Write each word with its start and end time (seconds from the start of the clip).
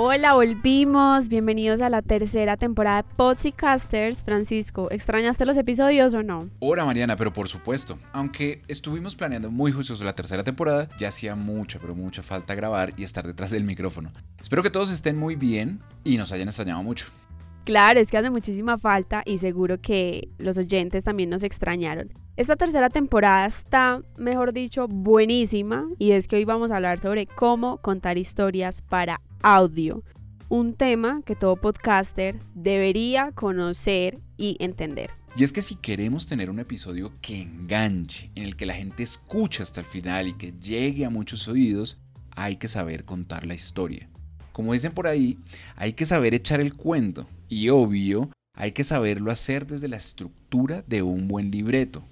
Hola, 0.00 0.34
volvimos. 0.34 1.28
Bienvenidos 1.28 1.80
a 1.80 1.88
la 1.88 2.02
tercera 2.02 2.56
temporada 2.56 3.02
de 3.02 3.08
Podcasters. 3.16 4.22
Francisco, 4.22 4.88
¿extrañaste 4.92 5.44
los 5.44 5.56
episodios 5.56 6.14
o 6.14 6.22
no? 6.22 6.50
Hola 6.60 6.84
Mariana, 6.84 7.16
pero 7.16 7.32
por 7.32 7.48
supuesto. 7.48 7.98
Aunque 8.12 8.62
estuvimos 8.68 9.16
planeando 9.16 9.50
muy 9.50 9.72
juicioso 9.72 10.04
la 10.04 10.14
tercera 10.14 10.44
temporada, 10.44 10.88
ya 11.00 11.08
hacía 11.08 11.34
mucha, 11.34 11.80
pero 11.80 11.96
mucha 11.96 12.22
falta 12.22 12.54
grabar 12.54 12.92
y 12.96 13.02
estar 13.02 13.26
detrás 13.26 13.50
del 13.50 13.64
micrófono. 13.64 14.12
Espero 14.40 14.62
que 14.62 14.70
todos 14.70 14.92
estén 14.92 15.16
muy 15.16 15.34
bien 15.34 15.80
y 16.04 16.16
nos 16.16 16.30
hayan 16.30 16.46
extrañado 16.46 16.80
mucho. 16.84 17.06
Claro, 17.68 18.00
es 18.00 18.10
que 18.10 18.16
hace 18.16 18.30
muchísima 18.30 18.78
falta 18.78 19.22
y 19.26 19.36
seguro 19.36 19.78
que 19.78 20.30
los 20.38 20.56
oyentes 20.56 21.04
también 21.04 21.28
nos 21.28 21.42
extrañaron. 21.42 22.10
Esta 22.34 22.56
tercera 22.56 22.88
temporada 22.88 23.44
está, 23.44 24.00
mejor 24.16 24.54
dicho, 24.54 24.88
buenísima 24.88 25.86
y 25.98 26.12
es 26.12 26.28
que 26.28 26.36
hoy 26.36 26.46
vamos 26.46 26.70
a 26.70 26.76
hablar 26.76 26.98
sobre 26.98 27.26
cómo 27.26 27.76
contar 27.82 28.16
historias 28.16 28.80
para 28.80 29.20
audio, 29.42 30.02
un 30.48 30.72
tema 30.72 31.20
que 31.26 31.36
todo 31.36 31.56
podcaster 31.56 32.36
debería 32.54 33.32
conocer 33.32 34.18
y 34.38 34.56
entender. 34.60 35.10
Y 35.36 35.44
es 35.44 35.52
que 35.52 35.60
si 35.60 35.74
queremos 35.74 36.26
tener 36.26 36.48
un 36.48 36.60
episodio 36.60 37.12
que 37.20 37.42
enganche, 37.42 38.30
en 38.34 38.44
el 38.44 38.56
que 38.56 38.64
la 38.64 38.76
gente 38.76 39.02
escuche 39.02 39.62
hasta 39.62 39.82
el 39.82 39.86
final 39.86 40.26
y 40.26 40.32
que 40.32 40.52
llegue 40.52 41.04
a 41.04 41.10
muchos 41.10 41.48
oídos, 41.48 42.00
hay 42.30 42.56
que 42.56 42.66
saber 42.66 43.04
contar 43.04 43.46
la 43.46 43.52
historia. 43.52 44.08
Como 44.54 44.72
dicen 44.72 44.92
por 44.92 45.06
ahí, 45.06 45.38
hay 45.76 45.92
que 45.92 46.06
saber 46.06 46.32
echar 46.32 46.62
el 46.62 46.72
cuento 46.72 47.28
y 47.48 47.70
obvio, 47.70 48.30
hay 48.54 48.72
que 48.72 48.84
saberlo 48.84 49.30
hacer 49.30 49.66
desde 49.66 49.88
la 49.88 49.96
estructura 49.96 50.82
de 50.86 51.02
un 51.02 51.28
buen 51.28 51.50
libreto, 51.50 52.02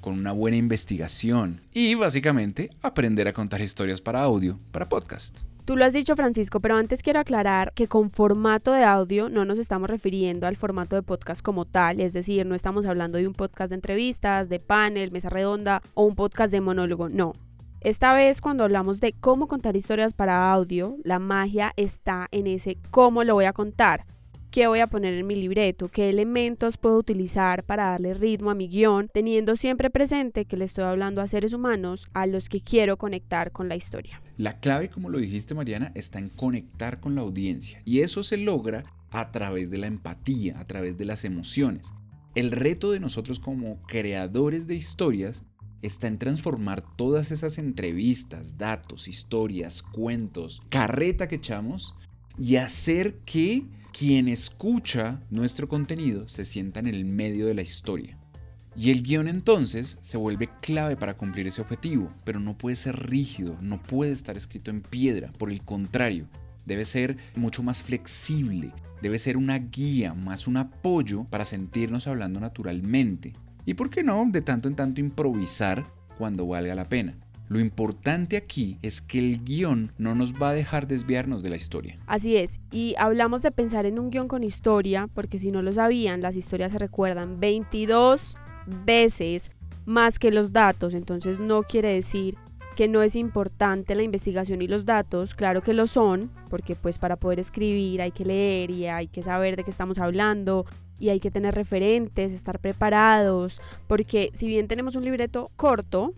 con 0.00 0.14
una 0.14 0.32
buena 0.32 0.56
investigación 0.56 1.60
y 1.72 1.94
básicamente 1.94 2.70
aprender 2.82 3.28
a 3.28 3.32
contar 3.32 3.60
historias 3.60 4.00
para 4.00 4.22
audio, 4.22 4.58
para 4.72 4.88
podcast. 4.88 5.42
Tú 5.64 5.76
lo 5.76 5.84
has 5.84 5.92
dicho 5.92 6.16
Francisco, 6.16 6.58
pero 6.58 6.74
antes 6.74 7.04
quiero 7.04 7.20
aclarar 7.20 7.72
que 7.74 7.86
con 7.86 8.10
formato 8.10 8.72
de 8.72 8.82
audio 8.82 9.28
no 9.28 9.44
nos 9.44 9.60
estamos 9.60 9.88
refiriendo 9.88 10.48
al 10.48 10.56
formato 10.56 10.96
de 10.96 11.02
podcast 11.02 11.40
como 11.40 11.66
tal, 11.66 12.00
es 12.00 12.12
decir, 12.12 12.44
no 12.46 12.56
estamos 12.56 12.84
hablando 12.84 13.16
de 13.16 13.28
un 13.28 13.34
podcast 13.34 13.70
de 13.70 13.76
entrevistas, 13.76 14.48
de 14.48 14.58
panel, 14.58 15.12
mesa 15.12 15.30
redonda 15.30 15.80
o 15.94 16.04
un 16.04 16.16
podcast 16.16 16.52
de 16.52 16.60
monólogo, 16.60 17.08
no. 17.08 17.34
Esta 17.80 18.12
vez 18.12 18.40
cuando 18.40 18.64
hablamos 18.64 18.98
de 18.98 19.12
cómo 19.12 19.46
contar 19.46 19.76
historias 19.76 20.14
para 20.14 20.52
audio, 20.52 20.96
la 21.04 21.20
magia 21.20 21.72
está 21.76 22.26
en 22.32 22.48
ese 22.48 22.76
cómo 22.90 23.22
lo 23.22 23.34
voy 23.34 23.44
a 23.44 23.52
contar 23.52 24.04
qué 24.52 24.66
voy 24.66 24.80
a 24.80 24.86
poner 24.86 25.14
en 25.14 25.26
mi 25.26 25.34
libreto, 25.34 25.88
qué 25.88 26.10
elementos 26.10 26.76
puedo 26.76 26.98
utilizar 26.98 27.64
para 27.64 27.92
darle 27.92 28.12
ritmo 28.12 28.50
a 28.50 28.54
mi 28.54 28.68
guion, 28.68 29.08
teniendo 29.08 29.56
siempre 29.56 29.88
presente 29.88 30.44
que 30.44 30.58
le 30.58 30.66
estoy 30.66 30.84
hablando 30.84 31.22
a 31.22 31.26
seres 31.26 31.54
humanos 31.54 32.06
a 32.12 32.26
los 32.26 32.50
que 32.50 32.60
quiero 32.60 32.98
conectar 32.98 33.50
con 33.50 33.70
la 33.70 33.76
historia. 33.76 34.20
La 34.36 34.60
clave, 34.60 34.90
como 34.90 35.08
lo 35.08 35.18
dijiste 35.18 35.54
Mariana, 35.54 35.90
está 35.94 36.18
en 36.18 36.28
conectar 36.28 37.00
con 37.00 37.14
la 37.14 37.22
audiencia 37.22 37.80
y 37.86 38.00
eso 38.00 38.22
se 38.22 38.36
logra 38.36 38.84
a 39.10 39.32
través 39.32 39.70
de 39.70 39.78
la 39.78 39.86
empatía, 39.86 40.60
a 40.60 40.66
través 40.66 40.98
de 40.98 41.06
las 41.06 41.24
emociones. 41.24 41.90
El 42.34 42.50
reto 42.50 42.92
de 42.92 43.00
nosotros 43.00 43.40
como 43.40 43.80
creadores 43.86 44.66
de 44.66 44.74
historias 44.74 45.42
está 45.80 46.08
en 46.08 46.18
transformar 46.18 46.84
todas 46.96 47.30
esas 47.30 47.56
entrevistas, 47.56 48.58
datos, 48.58 49.08
historias, 49.08 49.82
cuentos, 49.82 50.60
carreta 50.68 51.26
que 51.26 51.36
echamos 51.36 51.94
y 52.38 52.56
hacer 52.56 53.14
que 53.24 53.64
quien 53.92 54.28
escucha 54.28 55.20
nuestro 55.30 55.68
contenido 55.68 56.28
se 56.28 56.44
sienta 56.44 56.80
en 56.80 56.86
el 56.86 57.04
medio 57.04 57.46
de 57.46 57.54
la 57.54 57.62
historia. 57.62 58.16
Y 58.74 58.90
el 58.90 59.02
guion 59.02 59.28
entonces 59.28 59.98
se 60.00 60.16
vuelve 60.16 60.48
clave 60.62 60.96
para 60.96 61.16
cumplir 61.16 61.46
ese 61.46 61.60
objetivo, 61.60 62.10
pero 62.24 62.40
no 62.40 62.56
puede 62.56 62.76
ser 62.76 63.08
rígido, 63.08 63.58
no 63.60 63.82
puede 63.82 64.12
estar 64.12 64.36
escrito 64.36 64.70
en 64.70 64.80
piedra, 64.80 65.30
por 65.32 65.50
el 65.50 65.60
contrario, 65.60 66.26
debe 66.64 66.86
ser 66.86 67.18
mucho 67.36 67.62
más 67.62 67.82
flexible, 67.82 68.72
debe 69.02 69.18
ser 69.18 69.36
una 69.36 69.58
guía, 69.58 70.14
más 70.14 70.46
un 70.46 70.56
apoyo 70.56 71.24
para 71.24 71.44
sentirnos 71.44 72.06
hablando 72.06 72.40
naturalmente. 72.40 73.34
Y 73.66 73.74
por 73.74 73.90
qué 73.90 74.02
no, 74.02 74.26
de 74.26 74.40
tanto 74.40 74.68
en 74.68 74.74
tanto 74.74 75.00
improvisar 75.00 75.86
cuando 76.16 76.46
valga 76.46 76.74
la 76.74 76.88
pena. 76.88 77.14
Lo 77.52 77.60
importante 77.60 78.38
aquí 78.38 78.78
es 78.80 79.02
que 79.02 79.18
el 79.18 79.44
guion 79.44 79.92
no 79.98 80.14
nos 80.14 80.32
va 80.32 80.48
a 80.48 80.54
dejar 80.54 80.86
desviarnos 80.86 81.42
de 81.42 81.50
la 81.50 81.56
historia. 81.56 81.98
Así 82.06 82.34
es, 82.34 82.62
y 82.70 82.94
hablamos 82.96 83.42
de 83.42 83.50
pensar 83.50 83.84
en 83.84 83.98
un 83.98 84.08
guion 84.08 84.26
con 84.26 84.42
historia, 84.42 85.06
porque 85.12 85.36
si 85.36 85.52
no 85.52 85.60
lo 85.60 85.70
sabían, 85.74 86.22
las 86.22 86.34
historias 86.34 86.72
se 86.72 86.78
recuerdan 86.78 87.40
22 87.40 88.38
veces 88.86 89.50
más 89.84 90.18
que 90.18 90.30
los 90.30 90.54
datos, 90.54 90.94
entonces 90.94 91.40
no 91.40 91.62
quiere 91.62 91.92
decir 91.92 92.38
que 92.74 92.88
no 92.88 93.02
es 93.02 93.16
importante 93.16 93.94
la 93.96 94.02
investigación 94.02 94.62
y 94.62 94.66
los 94.66 94.86
datos, 94.86 95.34
claro 95.34 95.60
que 95.60 95.74
lo 95.74 95.86
son, 95.86 96.30
porque 96.48 96.74
pues 96.74 96.96
para 96.96 97.16
poder 97.16 97.38
escribir 97.38 98.00
hay 98.00 98.12
que 98.12 98.24
leer 98.24 98.70
y 98.70 98.86
hay 98.86 99.08
que 99.08 99.22
saber 99.22 99.56
de 99.56 99.64
qué 99.64 99.70
estamos 99.70 99.98
hablando 99.98 100.64
y 100.98 101.10
hay 101.10 101.20
que 101.20 101.30
tener 101.30 101.54
referentes, 101.54 102.32
estar 102.32 102.60
preparados, 102.60 103.60
porque 103.88 104.30
si 104.32 104.46
bien 104.46 104.68
tenemos 104.68 104.96
un 104.96 105.04
libreto 105.04 105.50
corto, 105.56 106.14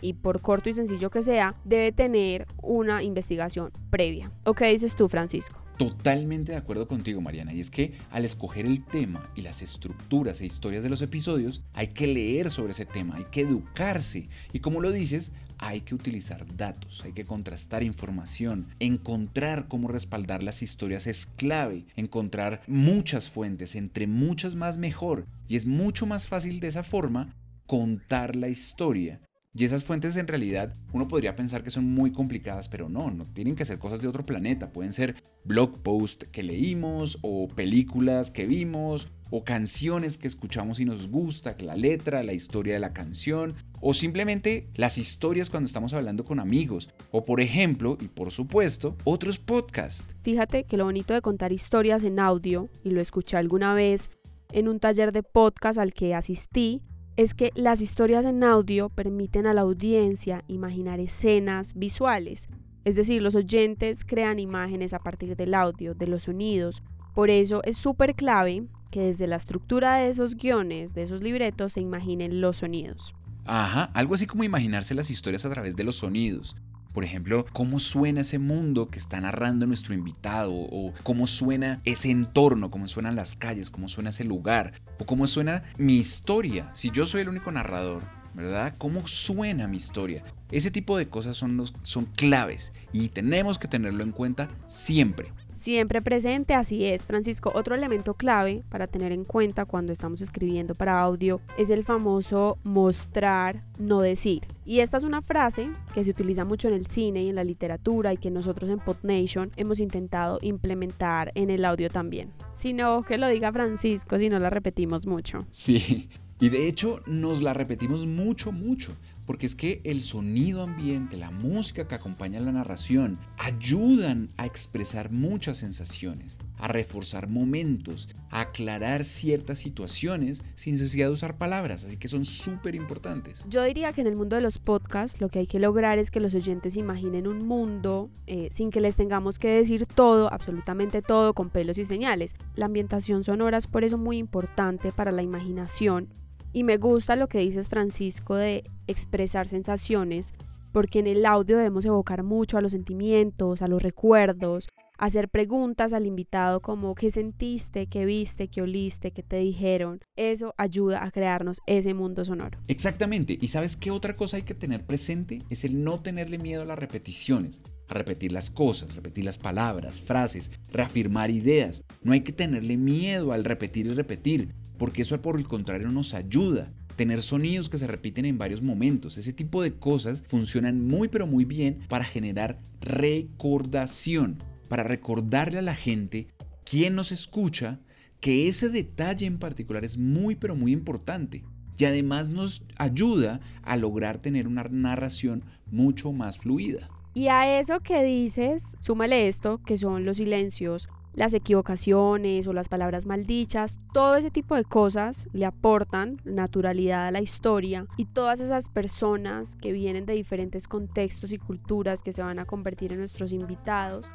y 0.00 0.14
por 0.14 0.40
corto 0.40 0.68
y 0.68 0.74
sencillo 0.74 1.10
que 1.10 1.22
sea, 1.22 1.54
debe 1.64 1.92
tener 1.92 2.46
una 2.62 3.02
investigación 3.02 3.70
previa. 3.90 4.30
¿O 4.44 4.54
qué 4.54 4.66
dices 4.66 4.96
tú, 4.96 5.08
Francisco? 5.08 5.60
Totalmente 5.80 6.52
de 6.52 6.58
acuerdo 6.58 6.86
contigo, 6.86 7.22
Mariana. 7.22 7.54
Y 7.54 7.60
es 7.60 7.70
que 7.70 7.94
al 8.10 8.26
escoger 8.26 8.66
el 8.66 8.84
tema 8.84 9.30
y 9.34 9.40
las 9.40 9.62
estructuras 9.62 10.40
e 10.40 10.46
historias 10.46 10.82
de 10.82 10.90
los 10.90 11.00
episodios, 11.00 11.62
hay 11.72 11.88
que 11.88 12.06
leer 12.06 12.50
sobre 12.50 12.72
ese 12.72 12.84
tema, 12.84 13.16
hay 13.16 13.24
que 13.30 13.40
educarse. 13.40 14.28
Y 14.52 14.60
como 14.60 14.82
lo 14.82 14.92
dices, 14.92 15.32
hay 15.56 15.82
que 15.82 15.94
utilizar 15.94 16.46
datos, 16.56 17.02
hay 17.04 17.12
que 17.12 17.24
contrastar 17.24 17.82
información, 17.82 18.68
encontrar 18.78 19.68
cómo 19.68 19.88
respaldar 19.88 20.42
las 20.42 20.62
historias 20.62 21.06
es 21.06 21.24
clave, 21.24 21.86
encontrar 21.96 22.62
muchas 22.66 23.30
fuentes, 23.30 23.74
entre 23.74 24.06
muchas 24.06 24.54
más 24.54 24.76
mejor. 24.76 25.26
Y 25.48 25.56
es 25.56 25.64
mucho 25.64 26.06
más 26.06 26.28
fácil 26.28 26.60
de 26.60 26.68
esa 26.68 26.82
forma 26.82 27.34
contar 27.66 28.36
la 28.36 28.48
historia 28.48 29.20
y 29.52 29.64
esas 29.64 29.82
fuentes 29.82 30.16
en 30.16 30.28
realidad 30.28 30.74
uno 30.92 31.08
podría 31.08 31.34
pensar 31.34 31.64
que 31.64 31.70
son 31.70 31.84
muy 31.84 32.12
complicadas, 32.12 32.68
pero 32.68 32.88
no, 32.88 33.10
no 33.10 33.24
tienen 33.24 33.56
que 33.56 33.64
ser 33.64 33.78
cosas 33.78 34.00
de 34.00 34.06
otro 34.06 34.24
planeta. 34.24 34.72
Pueden 34.72 34.92
ser 34.92 35.16
blog 35.44 35.82
posts 35.82 36.28
que 36.30 36.42
leímos 36.42 37.18
o 37.22 37.48
películas 37.48 38.30
que 38.30 38.46
vimos 38.46 39.08
o 39.30 39.44
canciones 39.44 40.18
que 40.18 40.28
escuchamos 40.28 40.78
y 40.80 40.84
nos 40.84 41.08
gusta, 41.08 41.56
la 41.60 41.76
letra, 41.76 42.22
la 42.22 42.32
historia 42.32 42.74
de 42.74 42.80
la 42.80 42.92
canción 42.92 43.54
o 43.80 43.94
simplemente 43.94 44.68
las 44.74 44.98
historias 44.98 45.50
cuando 45.50 45.66
estamos 45.66 45.92
hablando 45.92 46.24
con 46.24 46.38
amigos 46.38 46.88
o 47.10 47.24
por 47.24 47.40
ejemplo 47.40 47.96
y 48.00 48.08
por 48.08 48.30
supuesto 48.30 48.96
otros 49.04 49.38
podcasts. 49.38 50.06
Fíjate 50.22 50.64
que 50.64 50.76
lo 50.76 50.84
bonito 50.84 51.14
de 51.14 51.22
contar 51.22 51.52
historias 51.52 52.04
en 52.04 52.20
audio 52.20 52.68
y 52.84 52.90
lo 52.90 53.00
escuché 53.00 53.36
alguna 53.36 53.74
vez 53.74 54.10
en 54.52 54.68
un 54.68 54.80
taller 54.80 55.12
de 55.12 55.22
podcast 55.22 55.78
al 55.78 55.92
que 55.92 56.14
asistí 56.14 56.82
es 57.20 57.34
que 57.34 57.52
las 57.54 57.82
historias 57.82 58.24
en 58.24 58.42
audio 58.42 58.88
permiten 58.88 59.46
a 59.46 59.52
la 59.52 59.60
audiencia 59.60 60.42
imaginar 60.48 61.00
escenas 61.00 61.74
visuales, 61.74 62.48
es 62.86 62.96
decir, 62.96 63.20
los 63.20 63.34
oyentes 63.34 64.06
crean 64.06 64.38
imágenes 64.38 64.94
a 64.94 65.00
partir 65.00 65.36
del 65.36 65.52
audio, 65.52 65.92
de 65.92 66.06
los 66.06 66.22
sonidos. 66.22 66.82
Por 67.14 67.28
eso 67.28 67.62
es 67.64 67.76
súper 67.76 68.14
clave 68.14 68.64
que 68.90 69.02
desde 69.02 69.26
la 69.26 69.36
estructura 69.36 69.96
de 69.96 70.08
esos 70.08 70.34
guiones, 70.34 70.94
de 70.94 71.02
esos 71.02 71.20
libretos, 71.20 71.74
se 71.74 71.82
imaginen 71.82 72.40
los 72.40 72.56
sonidos. 72.56 73.14
Ajá, 73.44 73.90
algo 73.92 74.14
así 74.14 74.24
como 74.24 74.44
imaginarse 74.44 74.94
las 74.94 75.10
historias 75.10 75.44
a 75.44 75.50
través 75.50 75.76
de 75.76 75.84
los 75.84 75.96
sonidos. 75.96 76.56
Por 76.92 77.04
ejemplo, 77.04 77.46
cómo 77.52 77.78
suena 77.78 78.22
ese 78.22 78.38
mundo 78.38 78.88
que 78.88 78.98
está 78.98 79.20
narrando 79.20 79.66
nuestro 79.66 79.94
invitado, 79.94 80.52
o 80.52 80.92
cómo 81.02 81.26
suena 81.26 81.80
ese 81.84 82.10
entorno, 82.10 82.70
cómo 82.70 82.88
suenan 82.88 83.16
las 83.16 83.36
calles, 83.36 83.70
cómo 83.70 83.88
suena 83.88 84.10
ese 84.10 84.24
lugar, 84.24 84.72
o 84.98 85.06
cómo 85.06 85.26
suena 85.26 85.62
mi 85.78 85.96
historia. 85.98 86.70
Si 86.74 86.90
yo 86.90 87.06
soy 87.06 87.22
el 87.22 87.28
único 87.28 87.52
narrador, 87.52 88.02
¿verdad? 88.40 88.74
¿Cómo 88.78 89.06
suena 89.06 89.68
mi 89.68 89.76
historia? 89.76 90.22
Ese 90.50 90.70
tipo 90.70 90.96
de 90.96 91.08
cosas 91.08 91.36
son, 91.36 91.56
los, 91.56 91.74
son 91.82 92.06
claves 92.06 92.72
y 92.92 93.08
tenemos 93.10 93.58
que 93.58 93.68
tenerlo 93.68 94.02
en 94.02 94.12
cuenta 94.12 94.48
siempre. 94.66 95.32
Siempre 95.52 96.00
presente, 96.00 96.54
así 96.54 96.86
es, 96.86 97.04
Francisco. 97.04 97.52
Otro 97.54 97.74
elemento 97.74 98.14
clave 98.14 98.62
para 98.70 98.86
tener 98.86 99.12
en 99.12 99.24
cuenta 99.24 99.66
cuando 99.66 99.92
estamos 99.92 100.20
escribiendo 100.22 100.74
para 100.74 101.00
audio 101.00 101.40
es 101.58 101.70
el 101.70 101.84
famoso 101.84 102.56
mostrar, 102.64 103.62
no 103.78 104.00
decir. 104.00 104.46
Y 104.64 104.80
esta 104.80 104.96
es 104.96 105.04
una 105.04 105.20
frase 105.20 105.68
que 105.92 106.02
se 106.02 106.10
utiliza 106.10 106.44
mucho 106.44 106.68
en 106.68 106.74
el 106.74 106.86
cine 106.86 107.24
y 107.24 107.28
en 107.28 107.34
la 107.34 107.44
literatura 107.44 108.12
y 108.12 108.16
que 108.16 108.30
nosotros 108.30 108.70
en 108.70 108.78
PodNation 108.78 109.52
hemos 109.56 109.80
intentado 109.80 110.38
implementar 110.40 111.30
en 111.34 111.50
el 111.50 111.64
audio 111.64 111.90
también. 111.90 112.32
Si 112.54 112.72
no, 112.72 113.02
que 113.02 113.18
lo 113.18 113.28
diga 113.28 113.52
Francisco, 113.52 114.18
si 114.18 114.28
no 114.30 114.38
la 114.38 114.50
repetimos 114.50 115.06
mucho. 115.06 115.46
Sí, 115.50 116.08
Y 116.40 116.48
de 116.48 116.66
hecho 116.68 117.02
nos 117.06 117.42
la 117.42 117.52
repetimos 117.52 118.06
mucho, 118.06 118.50
mucho. 118.50 118.96
Porque 119.26 119.46
es 119.46 119.54
que 119.54 119.80
el 119.84 120.02
sonido 120.02 120.62
ambiente, 120.62 121.16
la 121.16 121.30
música 121.30 121.86
que 121.86 121.94
acompaña 121.94 122.40
la 122.40 122.50
narración, 122.50 123.18
ayudan 123.38 124.30
a 124.36 124.46
expresar 124.46 125.12
muchas 125.12 125.58
sensaciones, 125.58 126.36
a 126.58 126.66
reforzar 126.66 127.28
momentos, 127.28 128.08
a 128.30 128.40
aclarar 128.40 129.04
ciertas 129.04 129.60
situaciones 129.60 130.42
sin 130.56 130.72
necesidad 130.72 131.06
de 131.06 131.12
usar 131.12 131.38
palabras. 131.38 131.84
Así 131.84 131.96
que 131.96 132.08
son 132.08 132.24
súper 132.24 132.74
importantes. 132.74 133.44
Yo 133.48 133.62
diría 133.62 133.92
que 133.92 134.00
en 134.00 134.08
el 134.08 134.16
mundo 134.16 134.34
de 134.34 134.42
los 134.42 134.58
podcasts 134.58 135.20
lo 135.20 135.28
que 135.28 135.40
hay 135.40 135.46
que 135.46 135.60
lograr 135.60 136.00
es 136.00 136.10
que 136.10 136.18
los 136.18 136.34
oyentes 136.34 136.76
imaginen 136.76 137.28
un 137.28 137.46
mundo 137.46 138.10
eh, 138.26 138.48
sin 138.50 138.70
que 138.70 138.80
les 138.80 138.96
tengamos 138.96 139.38
que 139.38 139.48
decir 139.48 139.86
todo, 139.86 140.32
absolutamente 140.32 141.02
todo, 141.02 141.34
con 141.34 141.50
pelos 141.50 141.78
y 141.78 141.84
señales. 141.84 142.34
La 142.56 142.66
ambientación 142.66 143.22
sonora 143.22 143.58
es 143.58 143.68
por 143.68 143.84
eso 143.84 143.96
muy 143.96 144.18
importante 144.18 144.90
para 144.90 145.12
la 145.12 145.22
imaginación 145.22 146.08
y 146.52 146.64
me 146.64 146.76
gusta 146.76 147.16
lo 147.16 147.28
que 147.28 147.38
dices 147.38 147.68
Francisco 147.68 148.34
de 148.34 148.64
expresar 148.86 149.46
sensaciones, 149.46 150.34
porque 150.72 150.98
en 150.98 151.06
el 151.06 151.26
audio 151.26 151.56
debemos 151.56 151.84
evocar 151.84 152.22
mucho 152.22 152.58
a 152.58 152.60
los 152.60 152.72
sentimientos, 152.72 153.62
a 153.62 153.68
los 153.68 153.82
recuerdos, 153.82 154.68
hacer 154.98 155.28
preguntas 155.28 155.92
al 155.92 156.06
invitado 156.06 156.60
como 156.60 156.94
qué 156.94 157.10
sentiste, 157.10 157.86
qué 157.86 158.04
viste, 158.04 158.48
qué 158.48 158.62
oliste, 158.62 159.12
qué 159.12 159.22
te 159.22 159.38
dijeron. 159.38 160.00
Eso 160.14 160.54
ayuda 160.58 161.02
a 161.04 161.10
crearnos 161.10 161.60
ese 161.66 161.94
mundo 161.94 162.24
sonoro. 162.24 162.58
Exactamente. 162.68 163.38
¿Y 163.40 163.48
sabes 163.48 163.76
qué 163.76 163.90
otra 163.90 164.14
cosa 164.14 164.36
hay 164.36 164.42
que 164.42 164.54
tener 164.54 164.84
presente? 164.84 165.42
Es 165.48 165.64
el 165.64 165.82
no 165.82 166.00
tenerle 166.00 166.38
miedo 166.38 166.62
a 166.62 166.66
las 166.66 166.78
repeticiones 166.78 167.60
a 167.88 167.94
repetir 167.94 168.30
las 168.30 168.50
cosas, 168.50 168.94
repetir 168.94 169.24
las 169.24 169.38
palabras, 169.38 170.00
frases, 170.00 170.50
reafirmar 170.70 171.30
ideas. 171.30 171.82
No 172.02 172.12
hay 172.12 172.20
que 172.20 172.32
tenerle 172.32 172.76
miedo 172.76 173.32
al 173.32 173.44
repetir 173.44 173.86
y 173.86 173.94
repetir 173.94 174.54
porque 174.80 175.02
eso 175.02 175.20
por 175.20 175.38
el 175.38 175.46
contrario 175.46 175.90
nos 175.90 176.14
ayuda. 176.14 176.72
Tener 176.96 177.22
sonidos 177.22 177.68
que 177.68 177.76
se 177.76 177.86
repiten 177.86 178.24
en 178.24 178.38
varios 178.38 178.62
momentos, 178.62 179.18
ese 179.18 179.34
tipo 179.34 179.62
de 179.62 179.74
cosas 179.74 180.22
funcionan 180.26 180.86
muy 180.88 181.08
pero 181.08 181.26
muy 181.26 181.44
bien 181.44 181.80
para 181.90 182.02
generar 182.02 182.58
recordación, 182.80 184.42
para 184.70 184.82
recordarle 184.82 185.58
a 185.58 185.62
la 185.62 185.74
gente 185.74 186.28
quién 186.64 186.94
nos 186.94 187.12
escucha 187.12 187.78
que 188.20 188.48
ese 188.48 188.70
detalle 188.70 189.26
en 189.26 189.38
particular 189.38 189.84
es 189.84 189.98
muy 189.98 190.34
pero 190.34 190.56
muy 190.56 190.72
importante 190.72 191.44
y 191.76 191.84
además 191.84 192.30
nos 192.30 192.64
ayuda 192.78 193.40
a 193.62 193.76
lograr 193.76 194.22
tener 194.22 194.48
una 194.48 194.64
narración 194.64 195.44
mucho 195.70 196.10
más 196.12 196.38
fluida. 196.38 196.88
Y 197.12 197.28
a 197.28 197.60
eso 197.60 197.80
que 197.80 198.02
dices, 198.02 198.78
súmale 198.80 199.28
esto, 199.28 199.60
que 199.62 199.76
son 199.76 200.06
los 200.06 200.16
silencios, 200.16 200.88
las 201.20 201.34
equivocaciones 201.34 202.46
o 202.46 202.54
las 202.54 202.70
palabras 202.70 203.04
maldichas, 203.04 203.78
todo 203.92 204.16
ese 204.16 204.30
tipo 204.30 204.56
de 204.56 204.64
cosas 204.64 205.28
le 205.34 205.44
aportan 205.44 206.18
naturalidad 206.24 207.08
a 207.08 207.10
la 207.10 207.20
historia 207.20 207.84
y 207.98 208.06
todas 208.06 208.40
esas 208.40 208.70
personas 208.70 209.54
que 209.54 209.70
vienen 209.70 210.06
de 210.06 210.14
diferentes 210.14 210.66
contextos 210.66 211.32
y 211.32 211.36
culturas 211.36 212.02
que 212.02 212.14
se 212.14 212.22
van 212.22 212.38
a 212.38 212.46
convertir 212.46 212.94
en 212.94 213.00
nuestros 213.00 213.32
invitados, 213.32 214.10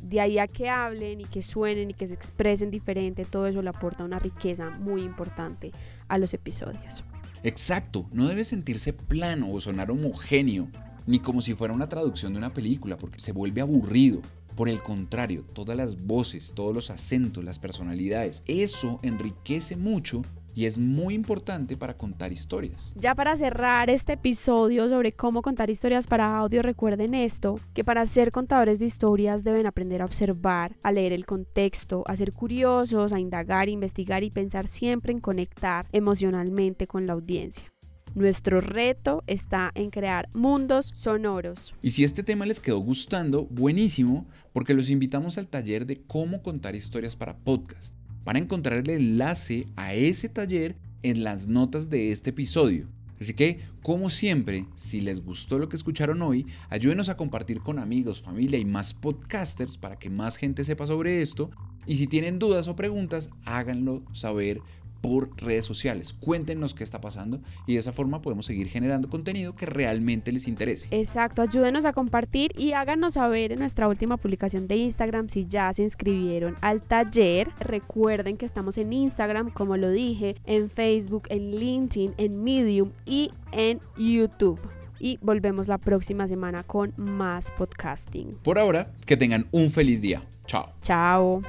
de 0.00 0.20
ahí 0.20 0.38
a 0.38 0.46
que 0.46 0.68
hablen 0.68 1.22
y 1.22 1.24
que 1.24 1.42
suenen 1.42 1.90
y 1.90 1.94
que 1.94 2.06
se 2.06 2.14
expresen 2.14 2.70
diferente, 2.70 3.24
todo 3.24 3.48
eso 3.48 3.60
le 3.60 3.70
aporta 3.70 4.04
una 4.04 4.20
riqueza 4.20 4.70
muy 4.70 5.02
importante 5.02 5.72
a 6.06 6.18
los 6.18 6.34
episodios. 6.34 7.02
Exacto, 7.42 8.06
no 8.12 8.28
debe 8.28 8.44
sentirse 8.44 8.92
plano 8.92 9.50
o 9.50 9.60
sonar 9.60 9.90
homogéneo, 9.90 10.68
ni 11.04 11.18
como 11.18 11.42
si 11.42 11.54
fuera 11.54 11.74
una 11.74 11.88
traducción 11.88 12.32
de 12.32 12.38
una 12.38 12.54
película, 12.54 12.96
porque 12.96 13.18
se 13.18 13.32
vuelve 13.32 13.60
aburrido. 13.60 14.22
Por 14.56 14.68
el 14.68 14.82
contrario, 14.82 15.44
todas 15.52 15.76
las 15.76 16.06
voces, 16.06 16.52
todos 16.54 16.72
los 16.72 16.90
acentos, 16.90 17.42
las 17.42 17.58
personalidades, 17.58 18.42
eso 18.46 19.00
enriquece 19.02 19.76
mucho 19.76 20.22
y 20.54 20.66
es 20.66 20.78
muy 20.78 21.14
importante 21.14 21.76
para 21.76 21.96
contar 21.96 22.32
historias. 22.32 22.92
Ya 22.94 23.16
para 23.16 23.36
cerrar 23.36 23.90
este 23.90 24.12
episodio 24.12 24.88
sobre 24.88 25.10
cómo 25.10 25.42
contar 25.42 25.70
historias 25.70 26.06
para 26.06 26.36
audio, 26.38 26.62
recuerden 26.62 27.14
esto, 27.14 27.58
que 27.74 27.82
para 27.82 28.06
ser 28.06 28.30
contadores 28.30 28.78
de 28.78 28.86
historias 28.86 29.42
deben 29.42 29.66
aprender 29.66 30.02
a 30.02 30.04
observar, 30.04 30.76
a 30.84 30.92
leer 30.92 31.12
el 31.12 31.26
contexto, 31.26 32.04
a 32.06 32.14
ser 32.14 32.32
curiosos, 32.32 33.12
a 33.12 33.18
indagar, 33.18 33.68
investigar 33.68 34.22
y 34.22 34.30
pensar 34.30 34.68
siempre 34.68 35.12
en 35.12 35.18
conectar 35.18 35.86
emocionalmente 35.90 36.86
con 36.86 37.08
la 37.08 37.14
audiencia. 37.14 37.73
Nuestro 38.14 38.60
reto 38.60 39.24
está 39.26 39.72
en 39.74 39.90
crear 39.90 40.28
mundos 40.34 40.92
sonoros. 40.94 41.74
Y 41.82 41.90
si 41.90 42.04
este 42.04 42.22
tema 42.22 42.46
les 42.46 42.60
quedó 42.60 42.78
gustando, 42.78 43.46
buenísimo, 43.46 44.24
porque 44.52 44.72
los 44.72 44.88
invitamos 44.88 45.36
al 45.36 45.48
taller 45.48 45.84
de 45.84 46.00
cómo 46.00 46.40
contar 46.40 46.76
historias 46.76 47.16
para 47.16 47.36
podcast. 47.36 47.96
Van 48.24 48.36
a 48.36 48.38
encontrar 48.38 48.78
el 48.78 48.90
enlace 48.90 49.66
a 49.74 49.94
ese 49.94 50.28
taller 50.28 50.76
en 51.02 51.24
las 51.24 51.48
notas 51.48 51.90
de 51.90 52.12
este 52.12 52.30
episodio. 52.30 52.86
Así 53.20 53.34
que, 53.34 53.58
como 53.82 54.10
siempre, 54.10 54.66
si 54.76 55.00
les 55.00 55.24
gustó 55.24 55.58
lo 55.58 55.68
que 55.68 55.74
escucharon 55.74 56.22
hoy, 56.22 56.46
ayúdenos 56.70 57.08
a 57.08 57.16
compartir 57.16 57.62
con 57.62 57.80
amigos, 57.80 58.22
familia 58.22 58.60
y 58.60 58.64
más 58.64 58.94
podcasters 58.94 59.76
para 59.76 59.98
que 59.98 60.08
más 60.08 60.36
gente 60.36 60.62
sepa 60.62 60.86
sobre 60.86 61.20
esto. 61.20 61.50
Y 61.84 61.96
si 61.96 62.06
tienen 62.06 62.38
dudas 62.38 62.68
o 62.68 62.76
preguntas, 62.76 63.28
háganlo 63.44 64.04
saber 64.12 64.60
por 65.00 65.30
redes 65.36 65.64
sociales. 65.64 66.14
Cuéntenos 66.14 66.74
qué 66.74 66.84
está 66.84 67.00
pasando 67.00 67.40
y 67.66 67.74
de 67.74 67.80
esa 67.80 67.92
forma 67.92 68.22
podemos 68.22 68.46
seguir 68.46 68.68
generando 68.68 69.08
contenido 69.10 69.54
que 69.54 69.66
realmente 69.66 70.32
les 70.32 70.48
interese. 70.48 70.88
Exacto, 70.90 71.42
ayúdenos 71.42 71.84
a 71.84 71.92
compartir 71.92 72.52
y 72.56 72.72
háganos 72.72 73.14
saber 73.14 73.52
en 73.52 73.58
nuestra 73.58 73.88
última 73.88 74.16
publicación 74.16 74.66
de 74.66 74.76
Instagram 74.76 75.28
si 75.28 75.46
ya 75.46 75.72
se 75.72 75.82
inscribieron 75.82 76.56
al 76.60 76.82
taller. 76.82 77.50
Recuerden 77.60 78.36
que 78.36 78.46
estamos 78.46 78.78
en 78.78 78.92
Instagram, 78.92 79.50
como 79.50 79.76
lo 79.76 79.90
dije, 79.90 80.36
en 80.46 80.70
Facebook, 80.70 81.24
en 81.28 81.56
LinkedIn, 81.58 82.14
en 82.16 82.42
Medium 82.42 82.90
y 83.04 83.30
en 83.52 83.80
YouTube. 83.96 84.60
Y 84.98 85.18
volvemos 85.20 85.68
la 85.68 85.78
próxima 85.78 86.26
semana 86.28 86.62
con 86.62 86.94
más 86.96 87.52
podcasting. 87.52 88.38
Por 88.42 88.58
ahora, 88.58 88.90
que 89.06 89.16
tengan 89.16 89.46
un 89.50 89.70
feliz 89.70 90.00
día. 90.00 90.22
Chao. 90.46 90.70
Chao. 90.82 91.42